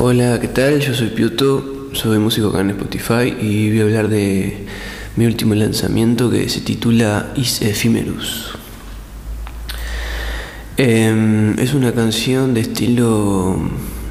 Hola, 0.00 0.38
¿qué 0.40 0.46
tal? 0.46 0.78
Yo 0.78 0.94
soy 0.94 1.08
Piuto, 1.08 1.88
soy 1.92 2.20
músico 2.20 2.50
acá 2.50 2.60
en 2.60 2.70
Spotify 2.70 3.34
y 3.40 3.68
voy 3.70 3.80
a 3.80 3.82
hablar 3.82 4.08
de 4.08 4.64
mi 5.16 5.26
último 5.26 5.56
lanzamiento 5.56 6.30
que 6.30 6.48
se 6.48 6.60
titula 6.60 7.32
Is 7.34 7.62
Ephemerus. 7.62 8.52
Em, 10.76 11.58
es 11.58 11.74
una 11.74 11.90
canción 11.90 12.54
de 12.54 12.60
estilo 12.60 13.58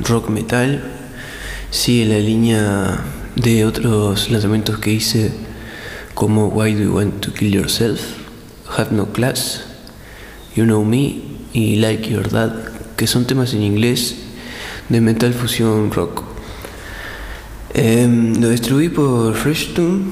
rock 0.02 0.28
metal, 0.28 0.84
sigue 1.72 2.06
la 2.06 2.20
línea 2.20 3.00
de 3.38 3.64
otros 3.64 4.30
lanzamientos 4.30 4.80
que 4.80 4.92
hice 4.92 5.32
como 6.14 6.50
Why 6.50 6.74
Do 6.74 6.84
You 6.84 6.96
Want 6.98 7.22
to 7.22 7.34
Kill 7.34 7.54
Yourself, 7.54 8.02
Have 8.76 8.92
No 8.92 9.14
Class, 9.14 9.64
You 10.54 10.66
Know 10.66 10.84
Me 10.84 11.22
y 11.54 11.78
Like 11.78 12.10
Your 12.10 12.30
Dad, 12.30 12.52
que 12.98 13.08
son 13.08 13.24
temas 13.24 13.54
en 13.54 13.64
inglés 13.64 14.27
de 14.90 15.02
metal 15.02 15.34
fusión 15.34 15.92
rock. 15.92 16.24
Em, 17.74 18.40
lo 18.40 18.50
distribuí 18.50 18.90
por 18.90 19.36
Freshtune, 19.36 20.06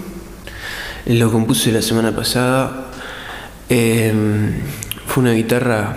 lo 1.05 1.31
compuse 1.31 1.71
la 1.71 1.81
semana 1.81 2.15
pasada. 2.15 2.91
Em, 3.69 4.53
fue 5.07 5.23
una 5.23 5.33
guitarra 5.33 5.95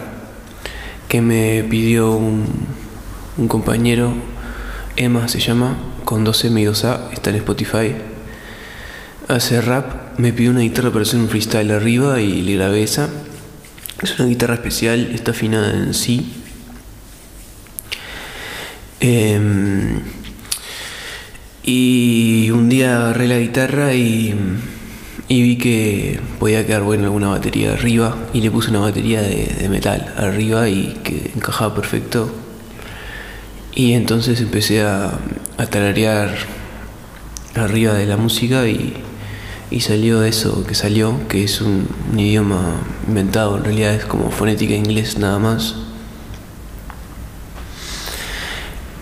que 1.09 1.21
me 1.21 1.65
pidió 1.65 2.12
un, 2.12 2.47
un 3.37 3.49
compañero, 3.49 4.15
Emma 4.97 5.29
se 5.29 5.41
llama, 5.41 5.77
con 6.05 6.24
2M 6.24 6.60
y 6.60 6.65
2A, 6.65 7.13
está 7.13 7.30
en 7.30 7.37
Spotify. 7.37 7.95
Hace 9.29 9.60
rap, 9.60 10.19
me 10.19 10.33
pidió 10.33 10.51
una 10.51 10.60
guitarra 10.60 10.91
para 10.91 11.02
hacer 11.02 11.21
un 11.21 11.29
freestyle 11.29 11.71
arriba 11.71 12.21
y 12.21 12.43
le 12.43 12.55
grabé 12.55 12.83
esa. 12.83 13.09
Es 14.02 14.19
una 14.19 14.29
guitarra 14.29 14.55
especial, 14.55 15.10
está 15.13 15.33
afinada 15.33 15.71
en 15.71 15.93
sí 15.93 16.45
Em, 19.01 20.01
y 21.62 22.51
un 22.51 22.69
día 22.69 22.97
agarré 22.97 23.29
la 23.29 23.38
guitarra 23.38 23.95
y, 23.95 24.35
vi 25.29 25.57
que 25.57 26.21
podía 26.41 26.66
quedar 26.66 26.82
bueno 26.82 27.04
alguna 27.04 27.29
batería 27.29 27.74
arriba 27.74 28.16
y 28.32 28.41
le 28.41 28.51
puse 28.51 28.71
una 28.71 28.80
batería 28.80 29.23
de, 29.23 29.69
metal 29.69 30.15
arriba 30.16 30.69
y 30.69 30.99
que 31.04 31.30
encajaba 31.35 31.74
perfecto. 31.74 32.30
Y 33.74 33.93
entonces 33.93 34.41
empecé 34.41 34.82
a, 34.82 35.13
a 35.59 35.66
tararear 35.66 36.35
arriba 37.54 37.95
de 37.95 38.07
la 38.07 38.16
música 38.16 38.66
y, 38.66 39.04
salió 39.80 40.24
eso 40.24 40.65
que 40.66 40.74
salió, 40.74 41.29
que 41.29 41.45
es 41.45 41.60
un, 41.60 41.87
un 42.13 42.19
idioma 42.19 42.80
inventado, 43.07 43.59
en 43.59 43.65
realidad 43.65 43.95
es 43.95 44.04
como 44.07 44.30
fonética 44.30 44.74
inglés 44.74 45.19
nada 45.19 45.38
más. 45.38 45.88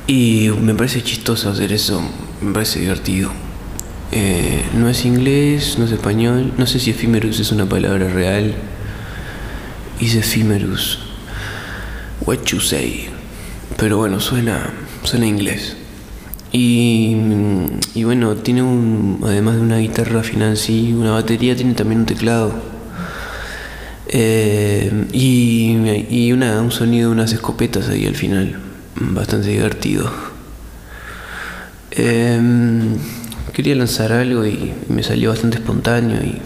Y 0.07 0.51
me 0.61 0.75
parece 0.75 1.03
chistoso 1.03 1.51
hacer 1.51 1.73
eso, 1.73 2.01
me 2.41 2.53
parece 2.53 2.79
divertido. 2.79 3.33
Eh, 4.13 4.65
no 4.75 4.89
es 4.89 5.05
inglés, 5.05 5.79
no 5.79 5.85
es 5.85 5.91
español, 5.91 6.53
no 6.57 6.67
sé 6.67 6.79
si 6.79 6.91
efímerus 6.91 7.41
es 7.41 7.51
una 7.51 7.67
palabra 7.67 8.09
real. 8.09 8.55
Es 10.01 10.15
efímerus. 10.15 11.01
What 12.25 12.45
you 12.47 12.61
say. 12.61 13.09
Pero 13.77 13.97
bueno, 13.97 14.21
suena, 14.21 14.71
suena 15.03 15.27
inglés. 15.27 15.77
Y, 16.53 17.17
y 17.95 18.05
bueno, 18.05 18.37
tiene 18.37 18.63
un, 18.63 19.21
además 19.25 19.57
de 19.57 19.61
una 19.63 19.79
guitarra 19.79 20.23
final, 20.23 20.57
sí, 20.57 20.95
una 20.97 21.11
batería, 21.11 21.57
tiene 21.57 21.75
también 21.75 22.03
un 22.03 22.07
teclado. 22.07 22.55
Eh, 24.07 25.09
y, 25.13 25.77
y 26.09 26.31
una, 26.31 26.61
un 26.61 26.71
sonido 26.71 27.09
de 27.09 27.15
unas 27.15 27.33
escopetas 27.33 27.89
ahí 27.89 28.07
al 28.07 28.15
final 28.15 28.61
bastante 28.97 29.49
divertido. 29.49 30.11
Em, 31.91 32.97
quería 33.53 33.75
lanzar 33.75 34.13
algo 34.13 34.45
y 34.47 34.73
me 34.89 35.03
salió 35.03 35.31
bastante 35.31 35.59
espontáneo 35.59 36.23
y, 36.23 36.41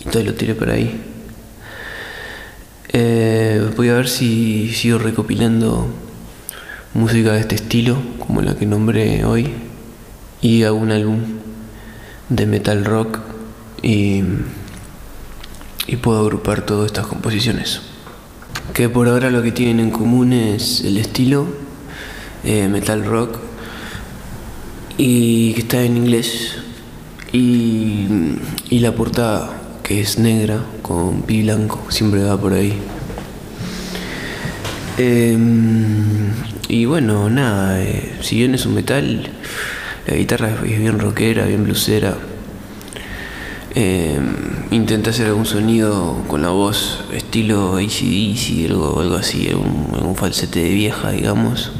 y 0.00 0.22
lo 0.22 0.34
tiré 0.34 0.54
por 0.54 0.70
ahí. 0.70 1.00
Eh, 2.92 3.70
voy 3.76 3.88
a 3.88 3.94
ver 3.94 4.08
si 4.08 4.72
sigo 4.72 4.98
recopilando 4.98 5.88
música 6.94 7.32
de 7.32 7.40
este 7.40 7.56
estilo, 7.56 7.98
como 8.18 8.40
la 8.40 8.56
que 8.56 8.66
nombré 8.66 9.24
hoy, 9.24 9.50
y 10.40 10.62
hago 10.62 10.76
un 10.76 10.92
álbum 10.92 11.20
de 12.28 12.46
metal 12.46 12.84
rock 12.84 13.18
y, 13.82 14.22
y 15.86 15.96
puedo 15.96 16.20
agrupar 16.20 16.64
todas 16.64 16.86
estas 16.86 17.06
composiciones 17.06 17.82
que 18.74 18.88
por 18.88 19.08
ahora 19.08 19.30
lo 19.30 19.42
que 19.42 19.52
tienen 19.52 19.80
en 19.80 19.90
común 19.90 20.32
es 20.32 20.82
el 20.82 20.98
estilo, 20.98 21.46
eh, 22.44 22.68
metal 22.68 23.04
rock, 23.04 23.38
y 24.98 25.52
que 25.54 25.60
está 25.60 25.82
en 25.82 25.96
inglés, 25.96 26.56
y, 27.32 28.06
la 28.70 28.92
portada 28.92 29.78
que 29.82 30.00
es 30.00 30.18
negra 30.18 30.60
con 30.82 31.22
pi 31.22 31.42
blanco, 31.42 31.86
siempre 31.88 32.22
va 32.22 32.38
por 32.38 32.52
ahí. 32.52 32.74
Em, 34.98 36.32
y 36.68 36.84
bueno, 36.84 37.28
nada, 37.30 37.82
eh, 37.82 38.16
si 38.20 38.36
bien 38.36 38.54
es 38.54 38.66
un 38.66 38.74
metal, 38.74 39.28
la 40.06 40.14
guitarra 40.14 40.50
es 40.64 40.78
bien 40.78 40.98
rockera, 40.98 41.46
bien 41.46 41.64
blusera. 41.64 42.16
Eh, 43.78 44.18
intenté 44.70 45.10
hacer 45.10 45.26
algún 45.26 45.44
sonido 45.44 46.24
con 46.28 46.40
la 46.40 46.48
voz 46.48 47.04
estilo 47.12 47.76
ACDC, 47.76 48.70
algo, 48.70 49.02
algo 49.02 49.16
así, 49.16 49.50
un, 49.52 50.16
falsete 50.16 50.60
de 50.60 50.70
vieja, 50.70 51.10
digamos. 51.10 51.72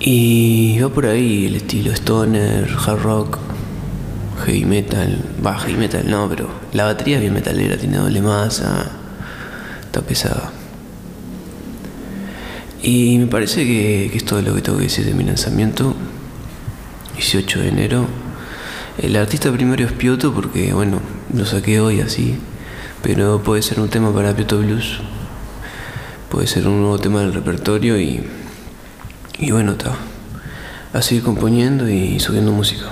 Y 0.00 0.80
va 0.80 0.88
por 0.88 1.06
ahí 1.06 1.46
el 1.46 1.54
estilo 1.54 1.92
stoner, 1.92 2.68
hard 2.68 3.02
rock, 3.02 3.38
heavy 4.44 4.64
metal, 4.64 5.22
va 5.46 5.60
heavy 5.60 5.76
metal 5.76 6.10
no, 6.10 6.28
pero 6.28 6.48
la 6.72 6.82
batería 6.82 7.14
es 7.14 7.20
bien 7.20 7.34
metalera, 7.34 7.76
tiene 7.76 7.98
doble 7.98 8.20
masa, 8.20 8.90
está 9.84 10.02
pesada. 10.02 10.50
Y 12.82 13.16
me 13.18 13.28
parece 13.28 13.64
que, 13.64 14.08
que 14.10 14.18
es 14.18 14.24
todo 14.24 14.42
lo 14.42 14.56
que 14.56 14.60
tengo 14.60 14.78
que 14.78 14.84
decir 14.84 15.04
de 15.06 15.14
mi 15.14 15.22
lanzamiento, 15.22 15.94
18 17.14 17.60
de 17.60 17.68
enero. 17.68 18.23
El 18.98 19.16
artista 19.16 19.50
primero 19.50 19.84
es 19.84 19.92
Pioto 19.92 20.32
porque, 20.32 20.72
bueno, 20.72 21.00
lo 21.32 21.44
saqué 21.44 21.80
hoy 21.80 22.00
así, 22.00 22.38
pero 23.02 23.42
puede 23.42 23.60
ser 23.60 23.80
un 23.80 23.88
tema 23.88 24.14
para 24.14 24.36
Pioto 24.36 24.58
Blues, 24.58 25.00
puede 26.30 26.46
ser 26.46 26.68
un 26.68 26.80
nuevo 26.80 26.98
tema 26.98 27.20
del 27.20 27.34
repertorio 27.34 27.98
y, 27.98 28.22
y 29.38 29.50
bueno, 29.50 29.72
está. 29.72 29.96
A 30.92 31.02
seguir 31.02 31.24
componiendo 31.24 31.88
y 31.88 32.20
subiendo 32.20 32.52
música. 32.52 32.86